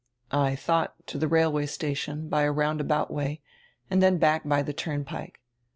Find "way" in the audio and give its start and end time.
3.13-3.39